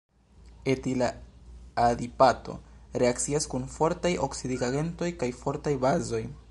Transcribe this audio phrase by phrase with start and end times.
[0.75, 1.09] Etila
[1.87, 2.55] adipato
[3.05, 6.23] reakcias kun fortaj oksidigagentoj kaj fortaj bazoj.